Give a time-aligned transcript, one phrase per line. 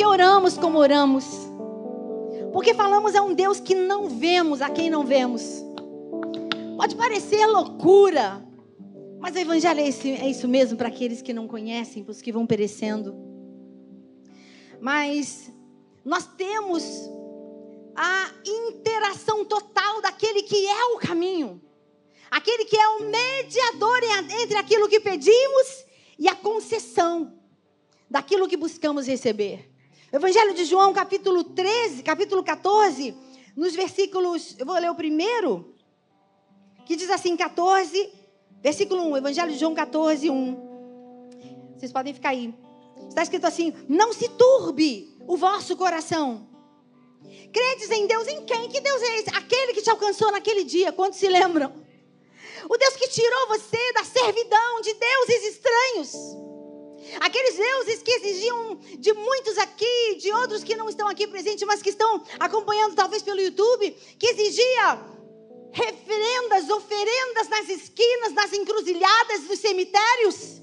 [0.00, 1.26] Porque oramos como oramos.
[2.54, 5.62] Porque falamos a um Deus que não vemos, a quem não vemos.
[6.78, 8.42] Pode parecer loucura,
[9.18, 12.32] mas o Evangelho é, é isso mesmo para aqueles que não conhecem, para os que
[12.32, 13.14] vão perecendo.
[14.80, 15.52] Mas
[16.02, 16.82] nós temos
[17.94, 21.60] a interação total daquele que é o caminho,
[22.30, 24.00] aquele que é o mediador
[24.40, 25.84] entre aquilo que pedimos
[26.18, 27.38] e a concessão
[28.08, 29.69] daquilo que buscamos receber.
[30.12, 33.14] Evangelho de João, capítulo 13, capítulo 14,
[33.56, 35.72] nos versículos, eu vou ler o primeiro,
[36.84, 38.12] que diz assim, 14,
[38.60, 41.76] versículo 1, Evangelho de João 14, 1.
[41.76, 42.52] Vocês podem ficar aí.
[43.08, 46.48] Está escrito assim: Não se turbe o vosso coração.
[47.52, 48.68] Credes em Deus, em quem?
[48.68, 49.30] Que Deus é esse?
[49.30, 51.72] Aquele que te alcançou naquele dia, quantos se lembram?
[52.68, 56.49] O Deus que tirou você da servidão de deuses estranhos.
[57.18, 61.82] Aqueles deuses que exigiam de muitos aqui, de outros que não estão aqui presentes, mas
[61.82, 65.00] que estão acompanhando talvez pelo YouTube, que exigia
[65.72, 70.60] referendas, oferendas nas esquinas, nas encruzilhadas dos cemitérios,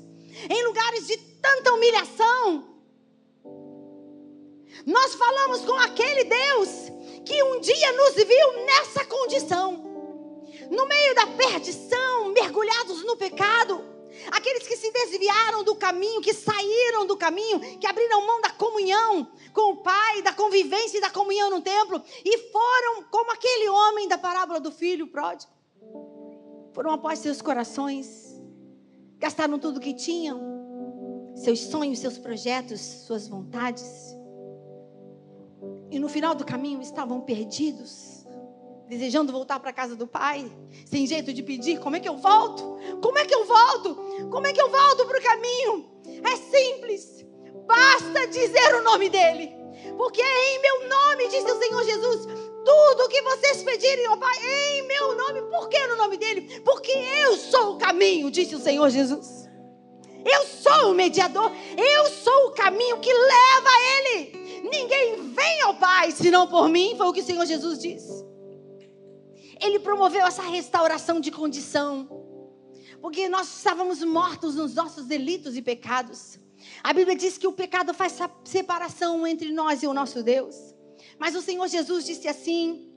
[0.49, 2.77] em lugares de tanta humilhação.
[4.85, 6.69] Nós falamos com aquele Deus
[7.25, 9.83] que um dia nos viu nessa condição,
[10.69, 13.86] no meio da perdição, mergulhados no pecado
[14.47, 19.29] Aqueles que se desviaram do caminho, que saíram do caminho, que abriram mão da comunhão
[19.51, 24.07] com o Pai, da convivência e da comunhão no templo, e foram como aquele homem
[24.07, 25.51] da parábola do filho pródigo.
[26.71, 28.41] Foram após seus corações,
[29.17, 34.15] gastaram tudo o que tinham, seus sonhos, seus projetos, suas vontades.
[35.91, 38.16] E no final do caminho estavam perdidos
[38.87, 40.51] desejando voltar para a casa do pai,
[40.85, 42.77] sem jeito de pedir: como é que eu volto?
[43.01, 43.95] Como é que eu volto?
[44.29, 45.85] Como é que eu volto para o caminho?
[46.23, 47.25] É simples,
[47.65, 49.53] basta dizer o nome dele,
[49.97, 52.25] porque é em meu nome, disse o Senhor Jesus,
[52.65, 55.41] tudo que vocês pedirem, ó Pai, é em meu nome.
[55.43, 56.61] Por que no nome dele?
[56.61, 59.47] Porque eu sou o caminho, disse o Senhor Jesus.
[60.25, 64.59] Eu sou o mediador, eu sou o caminho que leva a ele.
[64.69, 68.25] Ninguém vem ao Pai senão por mim, foi o que o Senhor Jesus disse.
[69.61, 72.07] Ele promoveu essa restauração de condição.
[73.01, 76.39] Porque nós estávamos mortos nos nossos delitos e pecados.
[76.83, 80.55] A Bíblia diz que o pecado faz separação entre nós e o nosso Deus.
[81.19, 82.91] Mas o Senhor Jesus disse assim,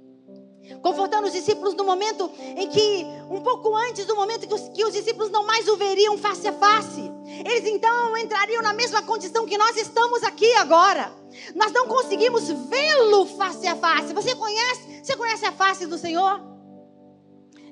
[0.82, 4.84] confortando os discípulos no momento em que, um pouco antes do momento que os, que
[4.84, 7.10] os, discípulos não mais o veriam face a face,
[7.44, 11.12] eles então entrariam na mesma condição que nós estamos aqui agora.
[11.54, 14.12] Nós não conseguimos vê-lo face a face.
[14.12, 14.89] Você conhece?
[15.10, 16.40] Você conhece a face do Senhor?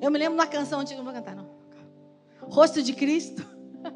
[0.01, 1.49] Eu me lembro de uma canção antiga, não vou cantar não.
[2.41, 3.47] Rosto de Cristo.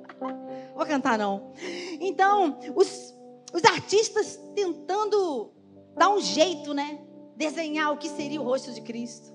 [0.76, 1.52] vou cantar não.
[1.98, 3.12] Então, os,
[3.52, 5.50] os artistas tentando
[5.96, 7.00] dar um jeito, né?
[7.34, 9.34] Desenhar o que seria o rosto de Cristo.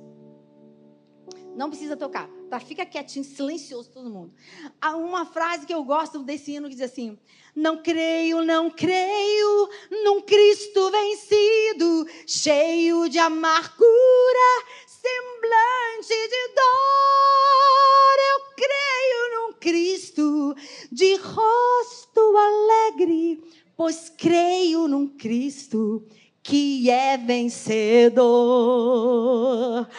[1.53, 2.59] Não precisa tocar, tá?
[2.59, 4.33] Fica quietinho, silencioso todo mundo.
[4.81, 7.17] Há uma frase que eu gosto desse hino que diz assim:
[7.55, 9.69] Não creio, não creio
[10.03, 18.17] num Cristo vencido, cheio de amargura, semblante de dor.
[18.29, 20.55] Eu creio num Cristo
[20.91, 23.43] de rosto alegre,
[23.75, 26.05] pois creio num Cristo
[26.41, 28.25] que é vencedor.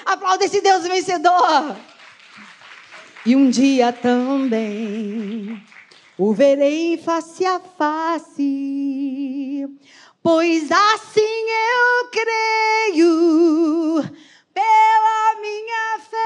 [0.06, 1.76] Aplauda esse Deus vencedor.
[3.26, 5.60] E um dia também
[6.16, 8.46] o verei face a face,
[10.22, 14.02] pois assim eu creio
[14.54, 16.16] pela minha fé.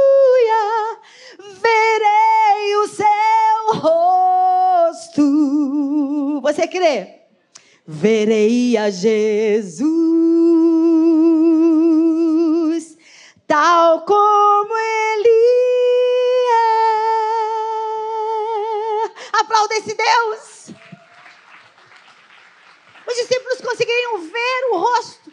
[0.00, 0.98] Aleluia,
[1.62, 5.22] verei o seu rosto.
[6.42, 7.13] Você crê?
[7.86, 9.84] Verei a Jesus,
[13.46, 15.28] tal como Ele
[16.48, 16.64] é.
[19.38, 20.70] Aplauda esse Deus.
[23.06, 25.30] Os discípulos conseguiriam ver o rosto.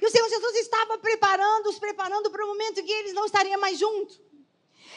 [0.00, 3.60] E o Senhor Jesus estava preparando-os, preparando para o momento em que eles não estariam
[3.60, 4.20] mais juntos.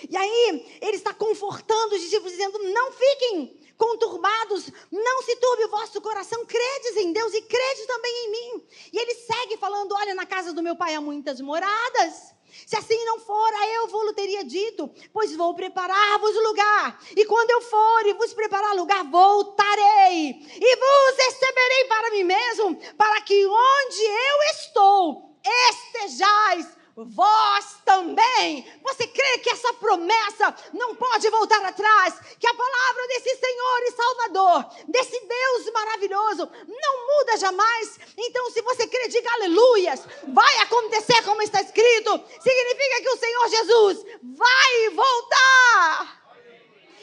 [0.09, 5.69] E aí, ele está confortando os discípulos, dizendo: Não fiquem conturbados, não se turbe o
[5.69, 8.67] vosso coração, credes em Deus e crede também em mim.
[8.93, 12.35] E ele segue falando: Olha, na casa do meu pai há muitas moradas.
[12.67, 16.99] Se assim não fora, eu vou-lhe teria dito, pois vou preparar-vos lugar.
[17.15, 22.75] E quando eu for e vos preparar lugar, voltarei e vos receberei para mim mesmo,
[22.95, 25.35] para que onde eu estou,
[25.71, 28.65] estejais vós também.
[28.83, 32.19] Você crê que essa promessa não pode voltar atrás?
[32.39, 37.99] Que a palavra desse Senhor e Salvador, desse Deus maravilhoso, não muda jamais?
[38.17, 40.07] Então, se você crê, diga aleluias.
[40.27, 42.21] Vai acontecer como está escrito.
[42.39, 46.25] Significa que o Senhor Jesus vai voltar.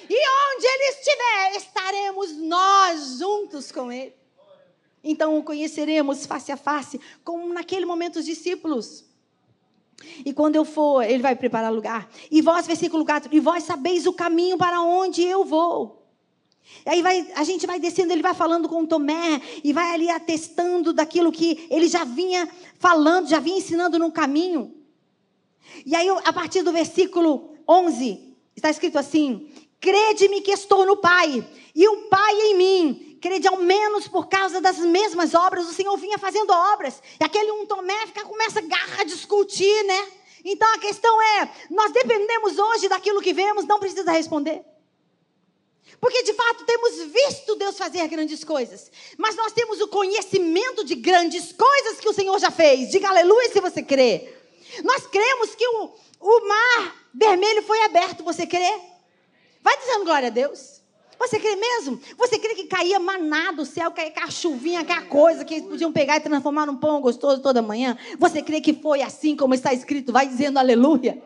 [0.09, 4.15] E onde Ele estiver, estaremos nós juntos com Ele.
[5.05, 9.05] Então o conheceremos face a face, como naquele momento os discípulos.
[10.25, 12.09] E quando eu for, ele vai preparar lugar.
[12.31, 16.03] E vós, versículo 4, e vós sabeis o caminho para onde eu vou.
[16.87, 20.93] Aí vai, a gente vai descendo, ele vai falando com Tomé e vai ali atestando
[20.93, 22.49] daquilo que ele já vinha
[22.79, 24.75] falando, já vinha ensinando no caminho.
[25.85, 29.49] E aí, a partir do versículo 11, está escrito assim:
[29.81, 34.61] Crede-me que estou no Pai, e o Pai em mim crede ao menos por causa
[34.61, 37.01] das mesmas obras, o Senhor vinha fazendo obras.
[37.21, 38.61] E aquele um Tomé fica, começa
[38.99, 40.09] a discutir, né?
[40.45, 44.63] Então a questão é: nós dependemos hoje daquilo que vemos, não precisa responder.
[46.01, 50.97] Porque de fato temos visto Deus fazer grandes coisas, mas nós temos o conhecimento de
[50.97, 52.91] grandes coisas que o Senhor já fez.
[52.91, 54.35] Diga aleluia se você crê.
[54.83, 58.81] Nós cremos que o, o mar vermelho foi aberto, você crê?
[59.61, 60.72] Vai dizendo glória a Deus.
[61.19, 62.01] Você crê mesmo?
[62.17, 65.93] Você crê que caía maná do céu, caía aquela chuvinha, aquela coisa que eles podiam
[65.93, 67.97] pegar e transformar num pão gostoso toda manhã?
[68.19, 70.13] Você crê que foi assim como está escrito?
[70.13, 71.23] Vai dizendo aleluia.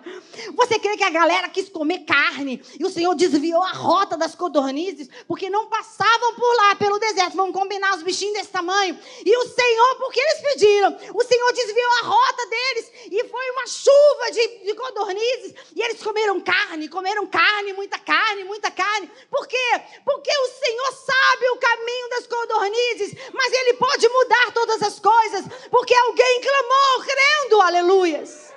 [0.55, 4.35] Você crê que a galera quis comer carne e o Senhor desviou a rota das
[4.35, 7.37] codornizes porque não passavam por lá, pelo deserto?
[7.37, 8.99] Vamos combinar os bichinhos desse tamanho.
[9.25, 13.67] E o Senhor, porque eles pediram, o Senhor desviou a rota deles e foi uma
[13.67, 19.11] chuva de, de codornizes e eles comeram carne, comeram carne, muita carne, muita carne.
[19.31, 19.76] Por quê?
[20.05, 25.45] Porque o Senhor sabe o caminho das codornizes, mas Ele pode mudar todas as coisas,
[25.71, 28.55] porque alguém clamou crendo, aleluias.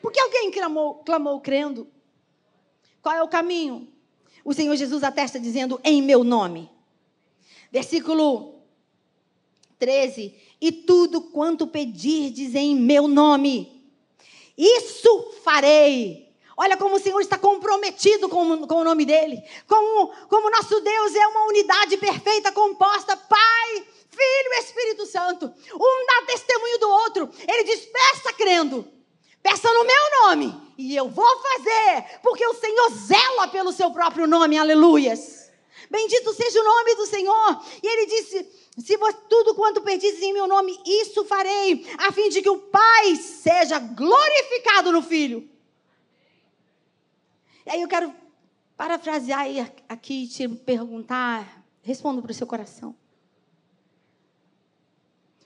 [0.00, 1.88] Porque alguém clamou, clamou crendo.
[3.02, 3.92] Qual é o caminho?
[4.44, 6.70] O Senhor Jesus atesta dizendo: em meu nome.
[7.70, 8.60] Versículo
[9.78, 13.90] 13: E tudo quanto pedirdes em meu nome,
[14.56, 16.25] isso farei
[16.56, 19.42] Olha como o Senhor está comprometido com, com o nome dele.
[19.66, 25.52] Como, como nosso Deus é uma unidade perfeita, composta, Pai, Filho e Espírito Santo.
[25.74, 27.30] Um dá testemunho do outro.
[27.46, 28.88] Ele diz: peça crendo.
[29.42, 30.72] Peça no meu nome.
[30.78, 32.20] E eu vou fazer.
[32.22, 34.56] Porque o Senhor zela pelo seu próprio nome.
[34.56, 35.50] Aleluias.
[35.90, 37.62] Bendito seja o nome do Senhor.
[37.82, 38.98] E ele disse: se
[39.28, 43.78] tudo quanto pedis em meu nome, isso farei, a fim de que o Pai seja
[43.78, 45.55] glorificado no Filho.
[47.66, 48.14] E aí eu quero
[48.76, 49.44] parafrasear
[49.88, 52.94] aqui e te perguntar, responda para o seu coração.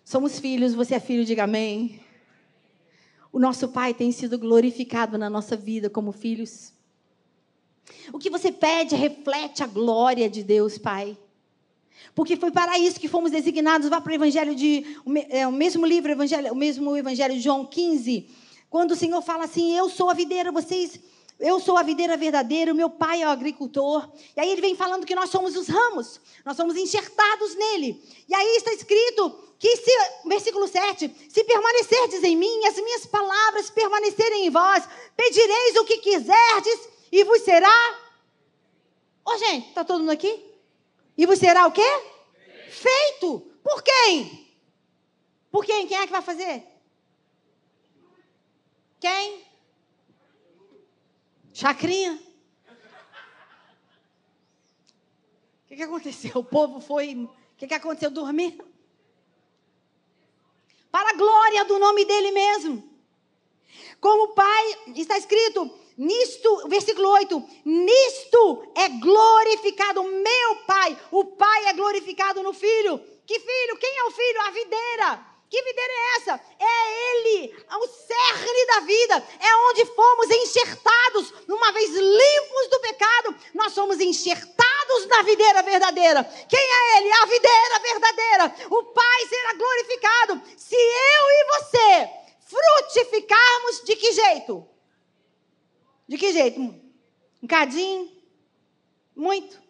[0.05, 1.99] Somos filhos, você é filho, diga amém.
[3.33, 6.75] O nosso Pai tem sido glorificado na nossa vida como filhos.
[8.13, 11.17] O que você pede reflete a glória de Deus, Pai.
[12.15, 13.89] Porque foi para isso que fomos designados.
[13.89, 14.85] Vá para o Evangelho de.
[15.31, 18.29] É, o mesmo livro, evangelho, o mesmo Evangelho de João 15.
[18.69, 21.01] Quando o Senhor fala assim: Eu sou a videira, vocês
[21.41, 24.11] eu sou a videira verdadeira, o meu pai é o agricultor.
[24.37, 28.03] E aí ele vem falando que nós somos os ramos, nós somos enxertados nele.
[28.29, 29.91] E aí está escrito que, se,
[30.27, 35.99] versículo 7, se permanecerdes em mim, as minhas palavras permanecerem em vós, pedireis o que
[35.99, 38.01] quiserdes e vos será.
[39.25, 40.45] Ô, oh, gente, está todo mundo aqui?
[41.17, 42.03] E vos será o quê?
[42.71, 43.41] Feito.
[43.63, 44.47] Por quem?
[45.51, 45.87] Por quem?
[45.87, 46.65] Quem é que vai fazer?
[49.01, 49.50] Quem?
[51.61, 52.19] Chacrinha.
[55.63, 56.33] O que, que aconteceu?
[56.37, 57.15] O povo foi.
[57.15, 58.11] O que, que aconteceu?
[58.11, 58.59] Dormir.
[60.91, 62.91] Para a glória do nome dele mesmo.
[64.01, 70.99] Como o Pai, está escrito, nisto, versículo 8: Nisto é glorificado meu Pai.
[71.11, 72.99] O Pai é glorificado no Filho.
[73.27, 73.77] Que filho?
[73.77, 74.41] Quem é o filho?
[74.41, 75.30] A videira.
[75.51, 76.41] Que videira é essa?
[76.61, 79.29] É Ele, o cerne da vida.
[79.41, 86.23] É onde fomos enxertados, uma vez limpos do pecado, nós somos enxertados na videira verdadeira.
[86.49, 87.13] Quem é Ele?
[87.13, 88.55] A videira verdadeira.
[88.71, 90.43] O Pai será glorificado.
[90.57, 92.11] Se eu e você
[92.47, 94.69] frutificarmos, de que jeito?
[96.07, 96.61] De que jeito?
[97.43, 98.09] Um cadinho?
[99.17, 99.61] Muito?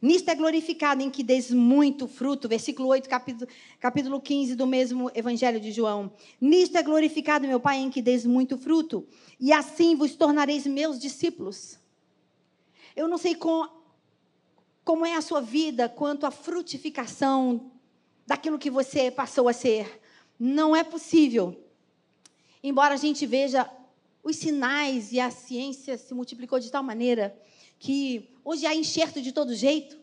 [0.00, 2.48] Nisto é glorificado em que deis muito fruto.
[2.48, 6.12] Versículo 8, capítulo, capítulo 15 do mesmo Evangelho de João.
[6.40, 9.06] Nisto é glorificado, meu Pai, em que deis muito fruto.
[9.38, 11.78] E assim vos tornareis meus discípulos.
[12.94, 13.68] Eu não sei com,
[14.84, 17.70] como é a sua vida quanto à frutificação
[18.26, 20.00] daquilo que você passou a ser.
[20.38, 21.56] Não é possível
[22.62, 23.68] embora a gente veja
[24.22, 27.36] os sinais e a ciência se multiplicou de tal maneira
[27.80, 29.98] que hoje há enxerto de todo jeito,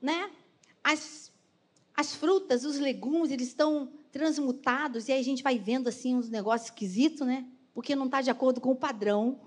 [0.00, 0.30] né?
[0.82, 1.32] As,
[1.94, 6.30] as frutas, os legumes, eles estão transmutados e aí a gente vai vendo assim uns
[6.30, 7.44] negócios esquisitos, né?
[7.74, 9.40] Porque não está de acordo com o padrão.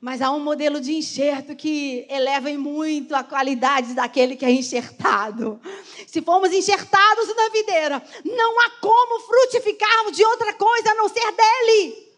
[0.00, 5.60] Mas há um modelo de enxerto que eleva muito a qualidade daquele que é enxertado.
[6.06, 11.32] Se formos enxertados na videira, não há como frutificarmos de outra coisa a não ser
[11.32, 12.08] dele,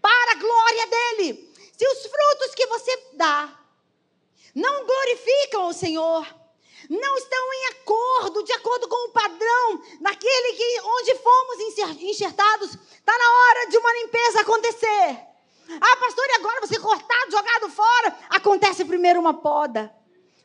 [0.00, 1.49] para a glória dele.
[1.80, 3.58] Se os frutos que você dá
[4.54, 6.26] não glorificam o Senhor,
[6.90, 11.58] não estão em acordo, de acordo com o padrão daquele que onde fomos
[12.02, 15.20] enxertados, está na hora de uma limpeza acontecer.
[15.80, 18.14] Ah, pastor, e agora você cortado, jogado fora?
[18.28, 19.90] Acontece primeiro uma poda.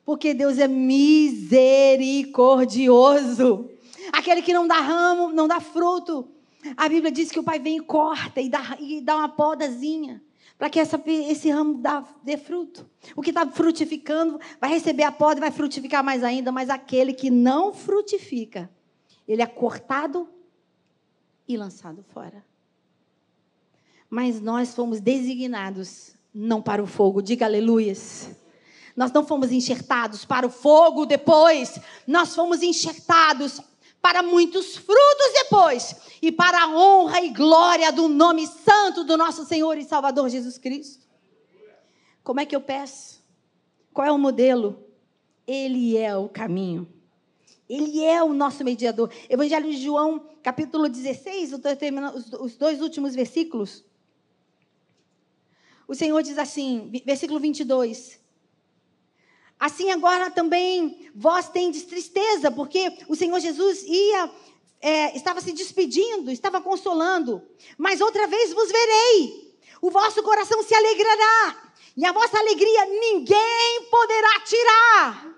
[0.06, 3.70] Porque Deus é misericordioso.
[4.14, 6.30] Aquele que não dá ramo, não dá fruto.
[6.78, 10.24] A Bíblia diz que o pai vem e corta e dá, e dá uma podazinha
[10.58, 12.90] para que essa, esse ramo dá, dê fruto.
[13.16, 17.14] O que está frutificando vai receber a poda e vai frutificar mais ainda, mas aquele
[17.14, 18.70] que não frutifica,
[19.28, 20.30] ele é cortado
[21.48, 22.46] e lançado fora.
[24.10, 28.30] Mas nós fomos designados não para o fogo, diga aleluias.
[28.96, 33.60] Nós não fomos enxertados para o fogo depois, nós fomos enxertados
[34.06, 39.44] para muitos frutos depois e para a honra e glória do nome santo do nosso
[39.46, 41.08] Senhor e Salvador Jesus Cristo.
[42.24, 43.20] Como é que eu peço?
[43.92, 44.86] Qual é o modelo?
[45.48, 46.88] Ele é o caminho.
[47.68, 49.12] Ele é o nosso mediador.
[49.28, 51.54] Evangelho de João, capítulo 16,
[52.40, 53.84] os dois últimos versículos.
[55.88, 58.20] O Senhor diz assim, versículo 22.
[59.66, 64.32] Assim agora também vós tendes tristeza, porque o Senhor Jesus ia,
[64.80, 67.42] é, estava se despedindo, estava consolando.
[67.76, 73.88] Mas outra vez vos verei, o vosso coração se alegrará, e a vossa alegria ninguém
[73.90, 75.36] poderá tirar.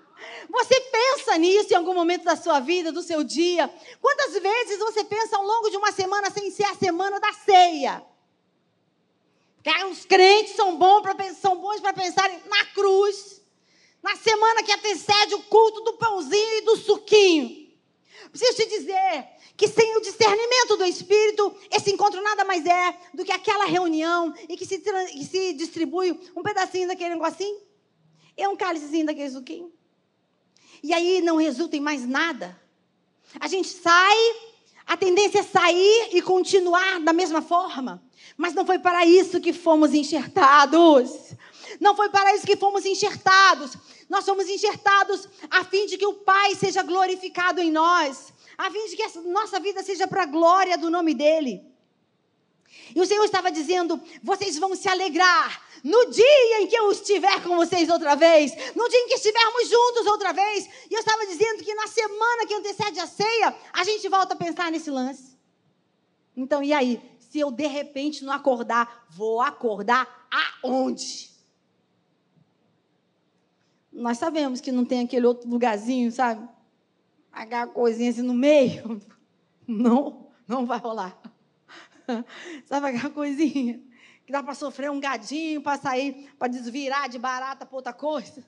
[0.50, 3.72] Você pensa nisso em algum momento da sua vida, do seu dia?
[3.98, 8.04] Quantas vezes você pensa ao longo de uma semana sem ser a semana da ceia?
[9.90, 13.37] Os crentes são bons para pensar na cruz
[14.02, 17.68] na semana que antecede o culto do pãozinho e do suquinho.
[18.30, 23.24] Preciso te dizer que sem o discernimento do Espírito, esse encontro nada mais é do
[23.24, 27.60] que aquela reunião e que se, que se distribui um pedacinho daquele negocinho
[28.36, 29.72] e um cálicezinho daquele suquinho.
[30.82, 32.56] E aí não resulta em mais nada.
[33.40, 34.16] A gente sai,
[34.86, 38.02] a tendência é sair e continuar da mesma forma.
[38.36, 41.34] Mas não foi para isso que fomos enxertados.
[41.80, 43.76] Não foi para isso que fomos enxertados.
[44.08, 48.86] Nós fomos enxertados a fim de que o Pai seja glorificado em nós, a fim
[48.86, 51.62] de que a nossa vida seja para a glória do nome dEle.
[52.94, 57.42] E o Senhor estava dizendo: vocês vão se alegrar no dia em que eu estiver
[57.42, 60.68] com vocês outra vez, no dia em que estivermos juntos outra vez.
[60.90, 64.36] E eu estava dizendo que na semana que antecede a ceia, a gente volta a
[64.36, 65.36] pensar nesse lance.
[66.36, 67.00] Então, e aí?
[67.18, 70.26] Se eu de repente não acordar, vou acordar
[70.62, 71.37] aonde?
[73.98, 76.48] Nós sabemos que não tem aquele outro lugarzinho, sabe?
[77.30, 79.00] Pagar coisinha assim no meio.
[79.70, 81.20] Não, não vai rolar.
[82.64, 83.78] Sabe aquela coisinha
[84.24, 88.42] que dá para sofrer um gadinho, para sair, para desvirar de barata para outra coisa?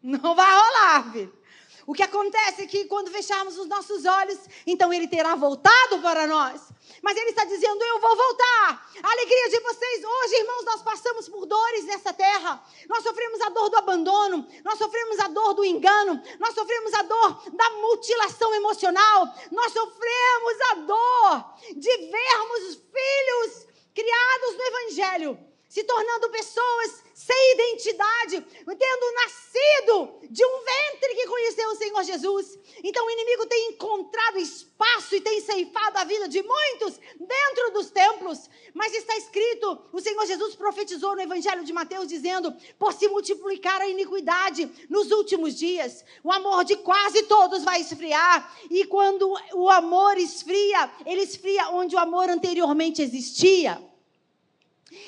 [0.00, 1.39] Não vai rolar, filho.
[1.86, 6.26] O que acontece é que quando fecharmos os nossos olhos, então ele terá voltado para
[6.26, 6.60] nós.
[7.02, 8.90] Mas ele está dizendo: Eu vou voltar.
[9.02, 12.62] A alegria de vocês hoje, irmãos, nós passamos por dores nessa terra.
[12.88, 17.02] Nós sofremos a dor do abandono, nós sofremos a dor do engano, nós sofremos a
[17.02, 25.84] dor da mutilação emocional, nós sofremos a dor de vermos filhos criados no Evangelho se
[25.84, 32.58] tornando pessoas sem identidade, tendo nascido de um ventre que conheceu o Senhor Jesus.
[32.82, 37.90] Então o inimigo tem encontrado espaço e tem ceifado a vida de muitos dentro dos
[37.90, 38.48] templos.
[38.74, 43.80] Mas está escrito, o Senhor Jesus profetizou no Evangelho de Mateus dizendo: por se multiplicar
[43.80, 48.56] a iniquidade nos últimos dias, o amor de quase todos vai esfriar.
[48.70, 53.82] E quando o amor esfria, ele esfria onde o amor anteriormente existia.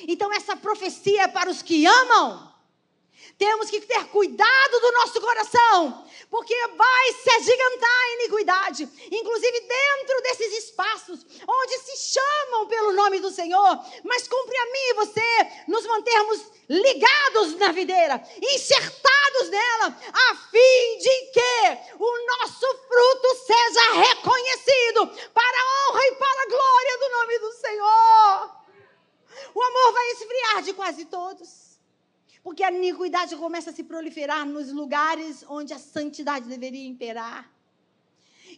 [0.07, 2.52] Então, essa profecia é para os que amam.
[3.43, 10.23] Temos que ter cuidado do nosso coração, porque vai se agigantar a iniquidade, inclusive dentro
[10.23, 13.79] desses espaços onde se chamam pelo nome do Senhor.
[14.05, 20.99] Mas cumpre a mim e você nos mantermos ligados na videira, enxertados nela, a fim
[20.99, 27.09] de que o nosso fruto seja reconhecido para a honra e para a glória do
[27.09, 28.57] nome do Senhor.
[29.53, 31.72] O amor vai esfriar de quase todos.
[32.43, 37.51] Porque a iniquidade começa a se proliferar nos lugares onde a santidade deveria imperar.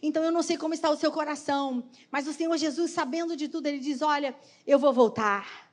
[0.01, 3.47] Então eu não sei como está o seu coração, mas o Senhor Jesus, sabendo de
[3.47, 5.64] tudo, ele diz: Olha, eu vou voltar.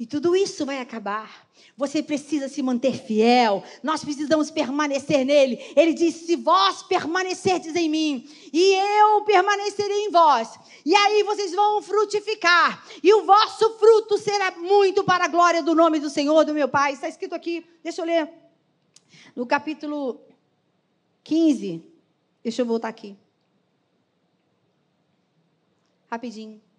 [0.00, 1.46] E tudo isso vai acabar.
[1.76, 3.62] Você precisa se manter fiel.
[3.82, 5.60] Nós precisamos permanecer nele.
[5.76, 11.52] Ele disse: Se vós permanecerdes em mim, e eu permanecerei em vós, e aí vocês
[11.52, 16.46] vão frutificar, e o vosso fruto será muito para a glória do nome do Senhor,
[16.46, 16.94] do meu Pai.
[16.94, 18.32] Está escrito aqui, deixa eu ler,
[19.36, 20.18] no capítulo
[21.22, 21.84] 15.
[22.42, 23.18] Deixa eu voltar aqui.
[26.10, 26.69] Rapidinho.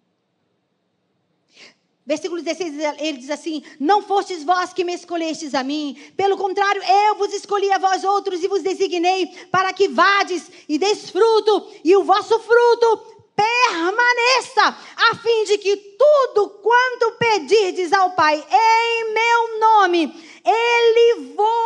[2.04, 6.82] Versículo 16, ele diz assim: Não fostes vós que me escolhestes a mim, pelo contrário,
[6.82, 11.94] eu vos escolhi a vós outros e vos designei para que vades e desfruto, e
[11.94, 14.76] o vosso fruto permaneça,
[15.10, 21.62] a fim de que tudo quanto pedirdes ao Pai em meu nome, Ele vos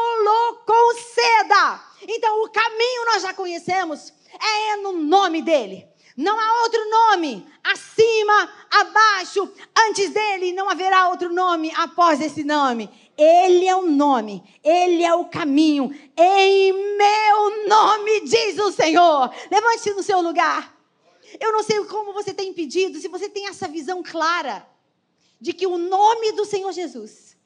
[0.66, 1.83] conceda.
[2.07, 5.96] Então, o caminho nós já conhecemos, é no nome dEle.
[6.17, 12.89] Não há outro nome acima, abaixo, antes dele não haverá outro nome após esse nome.
[13.19, 15.95] Ele é o nome, ele é o caminho.
[16.17, 19.31] Em meu nome diz o Senhor.
[19.51, 20.75] Levante-se no seu lugar.
[21.39, 24.67] Eu não sei como você tem pedido, se você tem essa visão clara
[25.39, 27.37] de que o nome do Senhor Jesus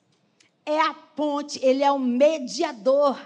[0.65, 3.19] é a ponte, ele é o mediador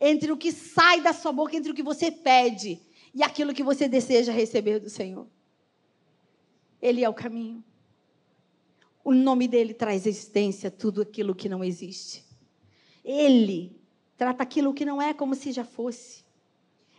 [0.00, 2.80] entre o que sai da sua boca, entre o que você pede
[3.16, 5.26] e aquilo que você deseja receber do Senhor.
[6.82, 7.64] Ele é o caminho.
[9.02, 12.22] O nome dele traz existência tudo aquilo que não existe.
[13.02, 13.74] Ele
[14.18, 16.26] trata aquilo que não é como se já fosse.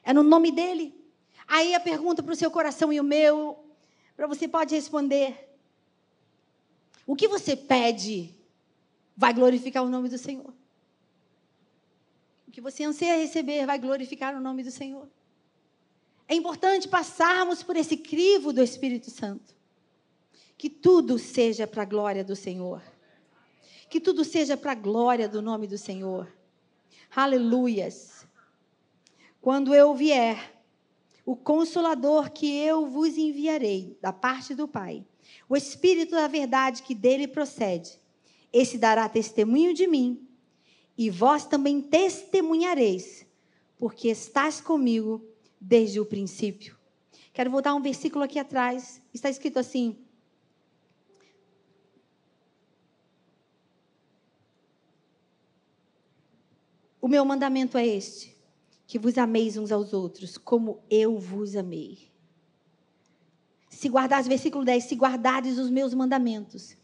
[0.01, 0.91] É no nome dele.
[1.47, 3.63] Aí a pergunta para o seu coração e o meu,
[4.15, 5.55] para você pode responder:
[7.05, 8.35] O que você pede
[9.15, 10.51] vai glorificar o nome do Senhor?
[12.47, 15.07] O que você anseia receber vai glorificar o nome do Senhor?
[16.27, 19.55] É importante passarmos por esse crivo do Espírito Santo.
[20.57, 22.81] Que tudo seja para a glória do Senhor.
[23.89, 26.27] Que tudo seja para a glória do nome do Senhor.
[27.15, 28.27] Aleluias.
[29.39, 30.61] Quando eu vier,
[31.25, 35.05] o consolador que eu vos enviarei da parte do Pai,
[35.47, 37.99] o Espírito da verdade que dele procede,
[38.51, 40.27] esse dará testemunho de mim,
[40.97, 43.25] e vós também testemunhareis,
[43.77, 45.23] porque estás comigo
[45.59, 46.77] desde o princípio.
[47.33, 49.01] Quero voltar um versículo aqui atrás.
[49.13, 49.97] Está escrito assim:
[56.99, 58.35] O meu mandamento é este:
[58.85, 62.09] que vos ameis uns aos outros, como eu vos amei.
[63.69, 66.75] Se guardares, versículo 10, se guardares os meus mandamentos,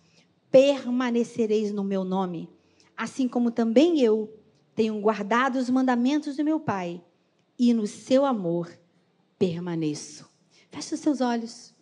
[0.52, 2.48] permanecereis no meu nome,
[2.96, 4.32] assim como também eu
[4.76, 7.04] tenho guardado os mandamentos do meu Pai
[7.58, 8.72] e no seu amor
[9.38, 10.30] permaneço.
[10.72, 11.74] Feche os seus olhos.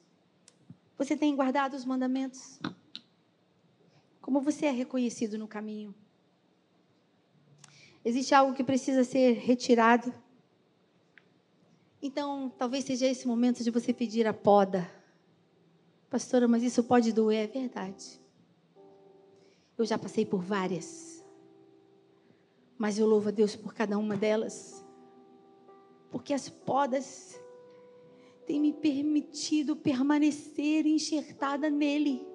[0.97, 2.59] Você tem guardado os mandamentos?
[4.19, 5.95] Como você é reconhecido no caminho?
[8.03, 10.13] Existe algo que precisa ser retirado?
[12.01, 14.89] Então, talvez seja esse momento de você pedir a poda.
[16.09, 18.19] Pastora, mas isso pode doer, é verdade.
[19.77, 21.23] Eu já passei por várias.
[22.77, 24.80] Mas eu louvo a Deus por cada uma delas
[26.11, 27.41] porque as podas
[28.45, 32.27] têm me permitido permanecer enxertada nele,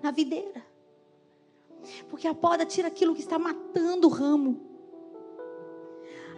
[0.00, 0.64] na videira.
[2.08, 4.60] Porque a poda tira aquilo que está matando o ramo,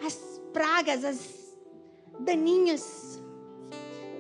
[0.05, 1.57] as pragas, as
[2.18, 3.23] daninhas,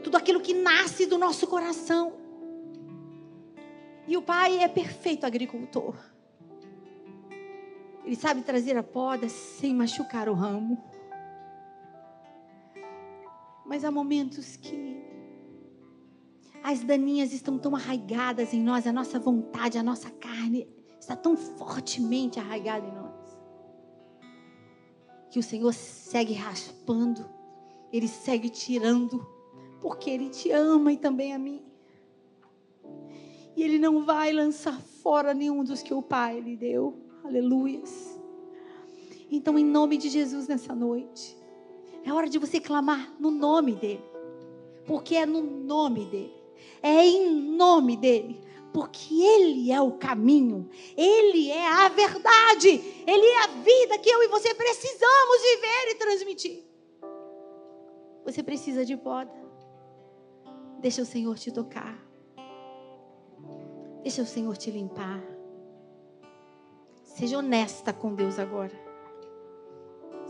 [0.04, 2.12] tudo aquilo que nasce do nosso coração.
[4.06, 5.94] E o Pai é perfeito agricultor.
[8.04, 10.91] Ele sabe trazer a poda sem machucar o ramo.
[13.72, 15.02] Mas há momentos que
[16.62, 20.68] as daninhas estão tão arraigadas em nós, a nossa vontade, a nossa carne
[21.00, 23.38] está tão fortemente arraigada em nós.
[25.30, 27.26] Que o Senhor segue raspando,
[27.90, 29.26] Ele segue tirando,
[29.80, 31.64] porque Ele te ama e também a mim.
[33.56, 36.94] E Ele não vai lançar fora nenhum dos que o Pai lhe deu.
[37.24, 38.20] Aleluias.
[39.30, 41.40] Então, em nome de Jesus, nessa noite,
[42.04, 44.04] é hora de você clamar no nome dEle.
[44.86, 46.34] Porque é no nome dEle.
[46.82, 48.40] É em nome dEle.
[48.72, 50.68] Porque Ele é o caminho.
[50.96, 52.68] Ele é a verdade.
[53.06, 56.64] Ele é a vida que eu e você precisamos viver e transmitir.
[58.24, 59.32] Você precisa de poda.
[60.80, 61.98] Deixa o Senhor te tocar.
[64.02, 65.22] Deixa o Senhor te limpar.
[67.04, 68.91] Seja honesta com Deus agora.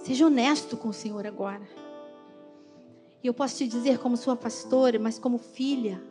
[0.03, 1.67] Seja honesto com o Senhor agora.
[3.23, 6.03] E eu posso te dizer, como sua pastora, mas como filha,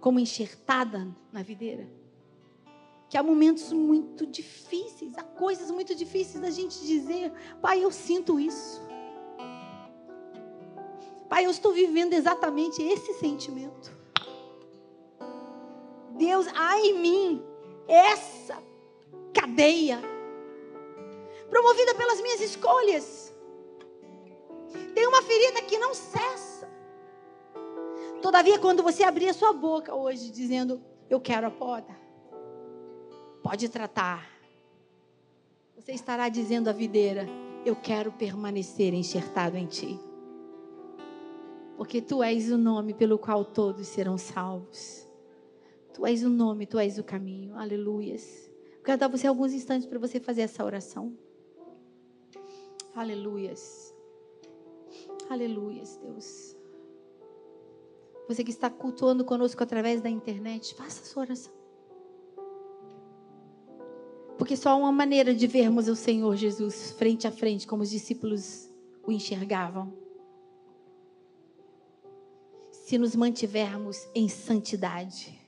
[0.00, 1.86] como enxertada na videira,
[3.10, 8.40] que há momentos muito difíceis, há coisas muito difíceis da gente dizer, Pai, eu sinto
[8.40, 8.80] isso.
[11.28, 13.92] Pai, eu estou vivendo exatamente esse sentimento.
[16.16, 17.42] Deus, há em mim
[17.86, 18.62] essa
[19.34, 20.11] cadeia
[21.52, 23.30] promovida pelas minhas escolhas.
[24.94, 26.66] Tem uma ferida que não cessa.
[28.22, 31.94] Todavia, quando você abrir a sua boca hoje dizendo, eu quero a poda,
[33.42, 34.26] pode tratar.
[35.76, 37.26] Você estará dizendo à videira,
[37.66, 40.00] eu quero permanecer enxertado em ti.
[41.76, 45.06] Porque tu és o nome pelo qual todos serão salvos.
[45.92, 47.58] Tu és o nome, tu és o caminho.
[47.58, 48.50] Aleluias.
[48.82, 51.12] quero dar você alguns instantes para você fazer essa oração.
[52.94, 53.94] Aleluias.
[55.30, 56.56] Aleluias, Deus.
[58.28, 61.52] Você que está cultuando conosco através da internet, faça a sua oração.
[64.36, 68.68] Porque só uma maneira de vermos o Senhor Jesus frente a frente, como os discípulos
[69.06, 69.92] o enxergavam.
[72.70, 75.40] Se nos mantivermos em santidade.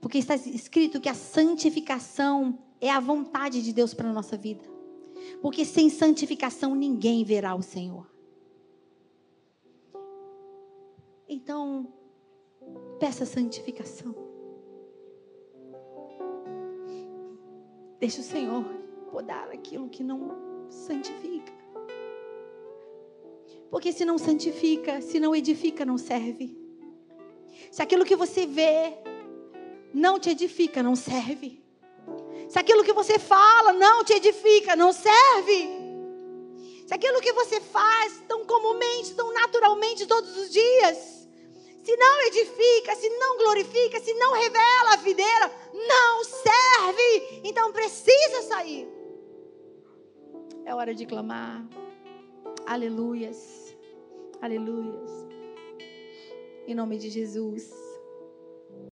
[0.00, 4.77] Porque está escrito que a santificação é a vontade de Deus para a nossa vida.
[5.40, 8.06] Porque sem santificação ninguém verá o Senhor.
[11.28, 11.92] Então,
[12.98, 14.14] peça santificação.
[18.00, 18.64] Deixa o Senhor
[19.10, 21.52] podar aquilo que não santifica.
[23.70, 26.56] Porque se não santifica, se não edifica, não serve.
[27.70, 28.96] Se aquilo que você vê
[29.92, 31.62] não te edifica, não serve.
[32.48, 35.68] Se aquilo que você fala não te edifica, não serve.
[36.86, 40.96] Se aquilo que você faz tão comumente, tão naturalmente todos os dias,
[41.84, 47.40] se não edifica, se não glorifica, se não revela a videira, não serve.
[47.44, 48.88] Então precisa sair.
[50.64, 51.66] É hora de clamar.
[52.66, 53.76] Aleluias.
[54.40, 55.10] Aleluias.
[56.66, 57.87] Em nome de Jesus.